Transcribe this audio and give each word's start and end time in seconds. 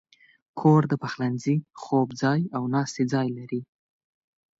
کور 0.59 0.81
د 0.91 0.93
پخلنځي، 1.01 1.57
خوب 1.81 2.09
ځای، 2.21 2.41
او 2.55 2.63
ناستې 2.73 3.03
ځای 3.13 3.27
لري. 3.37 3.61